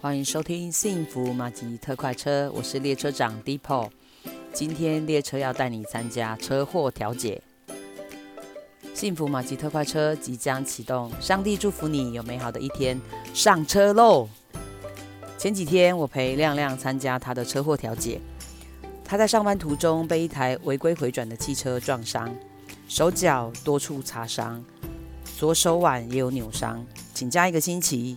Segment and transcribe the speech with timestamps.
[0.00, 3.90] 欢迎收听幸福马吉特快车，我是列车长 Deepo。
[4.52, 7.42] 今天列车要带你参加车祸调解。
[8.94, 13.00] 幸福马吉特快车即将启动，上帝祝福你有美好的一天，
[13.34, 14.28] 上车喽！
[15.36, 18.20] 前几天我陪亮亮参加他的车祸调解，
[19.04, 22.32] 他在上班途中被一台违规回转的汽车撞伤，
[22.86, 24.64] 手脚多处擦伤，
[25.36, 28.16] 左手腕也有扭伤，请假一个星期。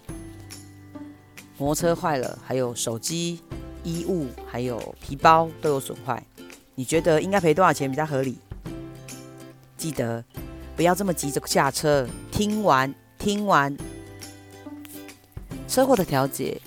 [1.57, 3.39] 摩托车坏了，还有手机、
[3.83, 6.23] 衣物，还有皮包都有损坏。
[6.75, 8.37] 你觉得应该赔多少钱比较合理？
[9.77, 10.23] 记得
[10.75, 13.75] 不要这么急着下车，听完听完。
[15.67, 16.59] 车祸的调解，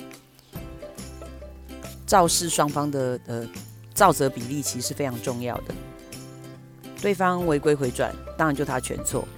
[2.06, 3.46] 肇事双方的呃
[3.94, 5.74] 肇责比例其实是非常重要的。
[7.02, 9.28] 对方违规回转，当然就他全错，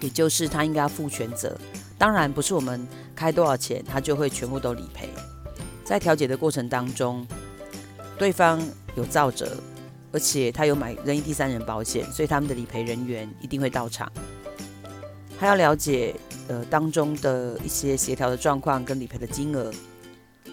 [0.00, 1.56] 也就是他应该要负全责。
[1.96, 2.84] 当然不是我们
[3.16, 5.08] 开多少钱，他就会全部都理赔。
[5.82, 7.26] 在调解的过程当中，
[8.18, 8.60] 对方
[8.94, 9.56] 有肇责，
[10.12, 14.10] 而且他有买任意第三人保险，所以他们的理赔人员一定会到场。
[15.38, 16.14] 他要了解
[16.48, 19.72] 呃当中的一些协调的状况跟理赔的金额。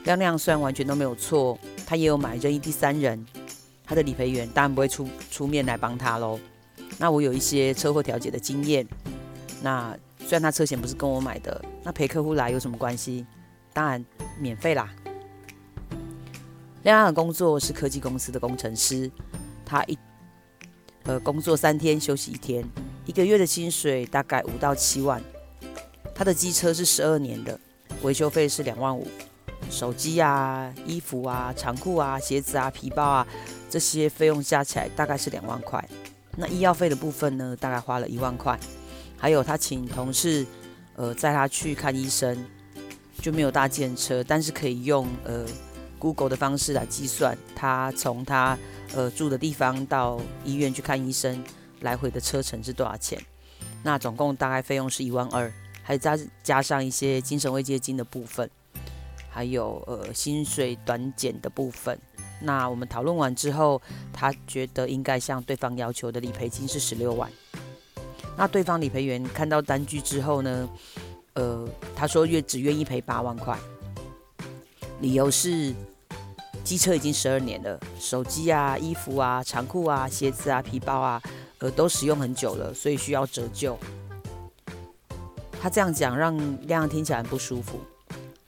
[0.05, 3.25] 亮亮虽然完全都没有错，他也有买任意第三人，
[3.83, 6.39] 他的理赔员当然不会出出面来帮他喽。
[6.97, 8.87] 那我有一些车祸调解的经验，
[9.61, 9.97] 那。
[10.25, 13.25] 虽然他车险不是跟我买的，那陪客户来有什么关系？
[13.71, 14.03] 当然
[14.39, 14.89] 免费啦。
[16.83, 19.09] 亮亮的工作是科技公司的工程师，
[19.65, 19.97] 他一
[21.03, 22.65] 呃工作三天休息一天，
[23.05, 25.21] 一个月的薪水大概五到七万。
[26.15, 27.59] 他的机车是十二年的，
[28.01, 29.07] 维修费是两万五。
[29.69, 33.25] 手机啊、衣服啊、长裤啊、鞋子啊、皮包啊
[33.69, 35.83] 这些费用加起来大概是两万块。
[36.35, 38.59] 那医药费的部分呢，大概花了一万块。
[39.23, 40.45] 还有他请同事，
[40.97, 42.37] 呃，载他去看医生，
[43.21, 45.45] 就没有搭计程车，但是可以用呃
[45.97, 48.59] Google 的方式来计算，他从他
[48.93, 51.41] 呃住的地方到医院去看医生，
[51.79, 53.17] 来回的车程是多少钱？
[53.81, 55.49] 那总共大概费用是一万二，
[55.81, 58.49] 还加加上一些精神慰藉金的部分，
[59.29, 61.97] 还有呃薪水短减的部分。
[62.41, 63.81] 那我们讨论完之后，
[64.11, 67.31] 他觉得应该向对方要求的理赔金是十六万。
[68.35, 70.69] 那对方理赔员看到单据之后呢，
[71.33, 73.57] 呃，他说愿只愿意赔八万块，
[75.01, 75.73] 理由是
[76.63, 81.21] 机车已经十二年了，手机啊、衣服啊、长裤啊、鞋子啊、皮包啊，
[81.59, 83.77] 呃，都使用很久了，所以需要折旧。
[85.61, 87.79] 他这样讲让亮亮听起来很不舒服。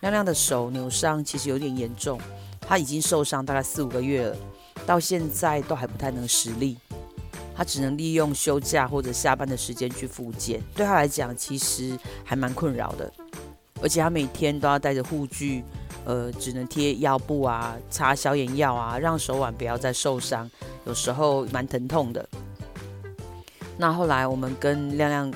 [0.01, 2.19] 亮亮的手扭伤其实有点严重，
[2.59, 4.37] 他已经受伤大概四五个月了，
[4.85, 6.77] 到现在都还不太能实力。
[7.55, 13.11] 他只能利用休假或者下班的时间去复健，对他来讲其实还蛮困扰的，
[13.81, 15.63] 而且他每天都要带着护具，
[16.03, 20.49] 呃，只能贴药布啊，擦消炎药啊，让手腕不要再受伤，
[20.85, 22.27] 有时候蛮疼痛的。
[23.77, 25.33] 那后来我们跟亮亮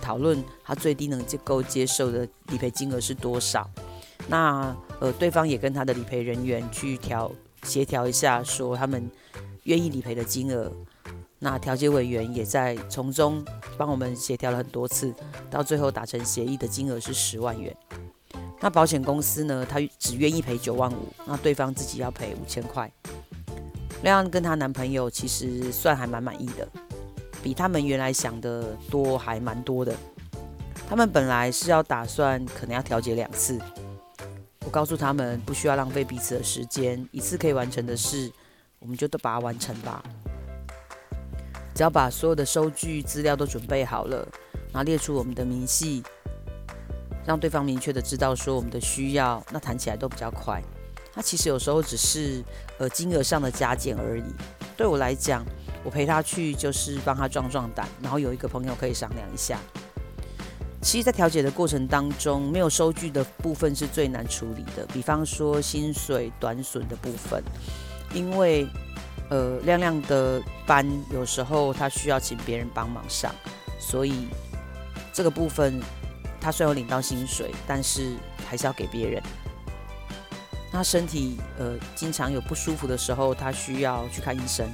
[0.00, 3.68] 讨论，他最低能够接受的理赔金额是多少？
[4.28, 7.30] 那呃，对方也跟他的理赔人员去调
[7.62, 9.10] 协调一下，说他们
[9.64, 10.72] 愿意理赔的金额。
[11.38, 13.44] 那调解委员也在从中
[13.76, 15.14] 帮我们协调了很多次，
[15.50, 17.74] 到最后达成协议的金额是十万元。
[18.60, 22.90] 那保险公司呢，他只愿意赔九万五，那对方自己要赔五千块。
[24.02, 26.68] 亮亮跟她男朋友其实算还蛮满意的，
[27.42, 29.94] 比他们原来想的多还蛮多的。
[30.88, 33.60] 他们本来是要打算可能要调解两次，
[34.64, 38.30] 我告诉他们不需要浪费彼此的时间，一次可以完成的事，
[38.80, 40.02] 我们就都把它完成吧。
[41.78, 44.26] 只要把所有的收据资料都准备好了，
[44.72, 46.02] 然后列出我们的明细，
[47.24, 50.60] 让对方明确的知道说我们的需要，那谈起来都比较快。
[51.14, 52.42] 那其实有时候只是
[52.78, 54.24] 呃金额上的加减而已。
[54.76, 55.44] 对我来讲，
[55.84, 59.60] 我陪他去就是帮他壮壮胆，然后有一个朋友可以商量一下。
[60.82, 67.40] 其实，在调解的过程当中，没有收据的部分是最难处理的，比方说薪水短损的部分，
[68.12, 68.66] 因为。
[69.30, 73.34] 呃，亮亮的班有时候他需要请别人帮忙上，
[73.78, 74.26] 所以
[75.12, 75.82] 这个部分
[76.40, 78.16] 他虽然有领到薪水，但是
[78.48, 79.22] 还是要给别人。
[80.72, 84.66] 那身体呃经常有不舒服的时候，他需要去看医生。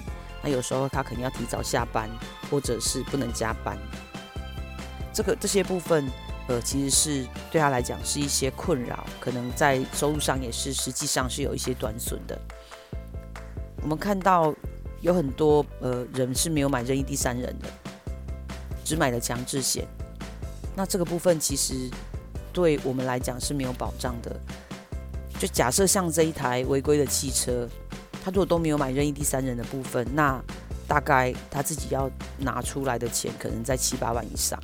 [0.43, 2.09] 那有时候他可能要提早下班，
[2.51, 3.79] 或者是不能加班。
[5.13, 6.09] 这个这些部分
[6.49, 12.39] 呃其实是对他来讲是一些困扰，可能在收入上也是实际上是有一些短损的。
[13.85, 14.53] 我们看到
[15.03, 17.69] 有很多呃人是没有买任意第三人的，
[18.83, 19.87] 只买了强制险。
[20.75, 21.91] 那这个部分其实
[22.51, 24.35] 对我们来讲是没有保障的。
[25.39, 27.69] 就假设像这一台违规的汽车，
[28.25, 30.43] 他如果都没有买任意第三人的部分，那
[30.89, 34.59] 大概他自己要拿出来的钱可能在七八万以上。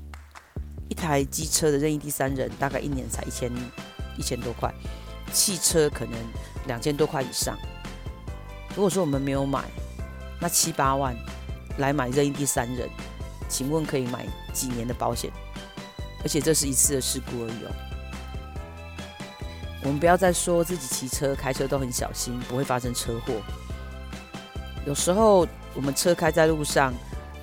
[0.88, 3.52] 一台机车的任意第三人大概一年才一千
[4.16, 4.74] 一千多块，
[5.30, 6.14] 汽车可能
[6.66, 7.54] 两千多块以上。
[8.74, 9.64] 如果说我们没有买，
[10.40, 11.16] 那七八万
[11.78, 12.88] 来买任意第三人，
[13.48, 15.30] 请问可以买几年的保险？
[16.22, 17.70] 而且这是一次的事故而已哦。
[19.82, 23.34] 我们不要再说自己骑车、开车都很小心，不会发生车祸。
[24.86, 26.92] 有时候我们车开在路上，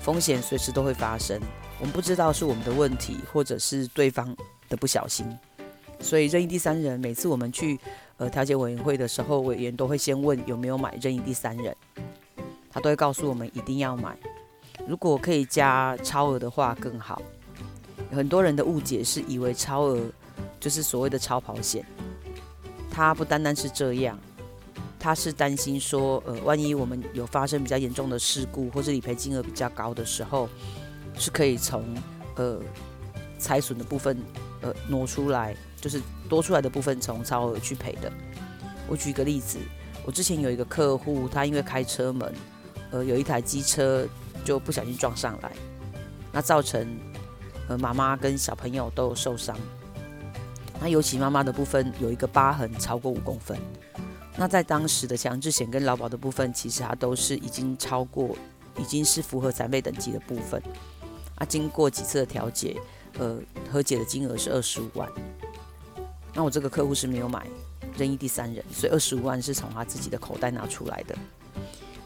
[0.00, 1.40] 风险随时都会发生。
[1.80, 4.36] 我们不知道是我们的问题，或者是对方
[4.68, 5.26] 的不小心。
[6.00, 7.78] 所以任意第三人，每次我们去
[8.18, 11.74] 呃调解委员会的时候，委员都会先问有没有买任意第三人，
[12.70, 14.16] 他都会告诉我们一定要买。
[14.86, 17.20] 如果可以加超额的话更好。
[18.10, 20.00] 很多人的误解是以为超额
[20.58, 21.84] 就是所谓的超跑险。
[22.90, 24.18] 他不单单是这样，
[24.98, 30.48] 他是担心说，呃，万一我们有发生比较严重的事故，或是理赔金额比较高的时候，
[31.14, 31.84] 是可以从
[32.36, 32.58] 呃
[33.38, 34.16] 财损的部分
[34.60, 38.12] 呃挪出来，就是多出来的部分从超额去赔的。
[38.88, 39.58] 我举一个例子，
[40.04, 42.34] 我之前有一个客户，他因为开车门，
[42.90, 44.06] 呃，有一台机车
[44.44, 45.52] 就不小心撞上来，
[46.32, 46.86] 那造成
[47.68, 49.56] 呃妈妈跟小朋友都有受伤。
[50.80, 53.58] 那尤其妈妈的部分有一个疤痕超过五公分，
[54.36, 58.36] 那在当时的强制险跟劳保的部分，其实它都是已经超过，
[58.78, 60.62] 已经是符合残废等级的部分。
[61.34, 62.76] 啊，经过几次的调解，
[63.18, 63.38] 呃，
[63.70, 65.08] 和解的金额是二十五万。
[66.34, 67.46] 那我这个客户是没有买
[67.96, 71.16] 任意第三人，所以二十五万是从他自己的口袋拿出来的。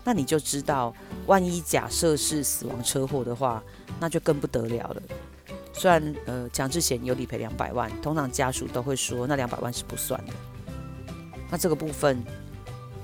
[0.04, 0.94] 那你就知道，
[1.26, 3.62] 万一假设是死亡车祸的话，
[4.00, 5.02] 那就更不得了了。
[5.72, 10.32] 虽然呃强制险有理赔两百万，通常家属都会说那两百万是不算的。
[11.50, 12.22] 那这个部分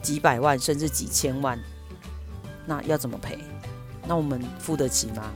[0.00, 1.58] 几百万甚至几千万，
[2.66, 3.38] 那要怎么赔？
[4.06, 5.30] 那我们付得起吗？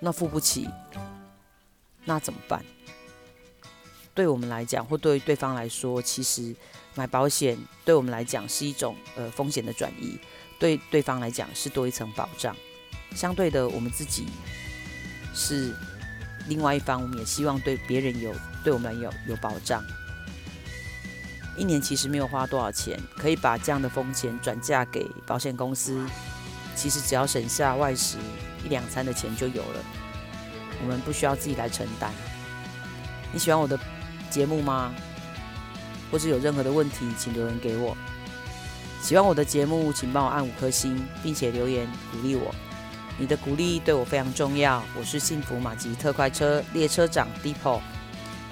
[0.00, 0.68] 那付不起，
[2.04, 2.64] 那怎么办？
[4.14, 6.54] 对我们来讲，或对对方来说，其实
[6.94, 10.18] 买保险对我们来讲是一种呃风险的转移，
[10.58, 12.56] 对对方来讲是多一层保障。
[13.14, 14.26] 相对的，我们自己。
[15.34, 15.72] 是
[16.48, 18.34] 另外一方，我们也希望对别人有，
[18.64, 19.84] 对我们有有保障。
[21.56, 26.04] 一年其实没有花多少钱，可以把这样的风险转嫁给保险公司，
[26.74, 28.16] 其实只要省下外食
[28.64, 29.84] 一两餐的钱就有了，
[30.82, 32.12] 我们不需要自己来承担。
[33.32, 33.78] 你喜欢我的
[34.30, 34.94] 节目吗？
[36.10, 37.96] 或是有任何的问题，请留言给我。
[39.02, 42.54] 喜欢我的节目，请帮我按五颗星，并且留言鼓励我。
[43.18, 44.82] 你的鼓励对我非常重要。
[44.98, 47.80] 我是幸福马吉特快车列车长 Depot，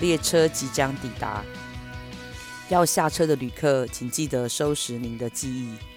[0.00, 1.42] 列车即将抵达，
[2.68, 5.95] 要下车的旅客，请记得收拾您的记忆。